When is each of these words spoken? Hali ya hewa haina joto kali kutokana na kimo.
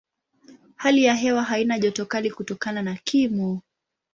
Hali 0.75 1.03
ya 1.03 1.15
hewa 1.15 1.43
haina 1.43 1.79
joto 1.79 2.05
kali 2.05 2.31
kutokana 2.31 2.81
na 2.81 2.95
kimo. 2.95 3.61